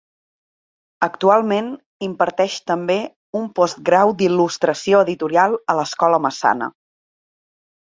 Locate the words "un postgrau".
3.41-4.15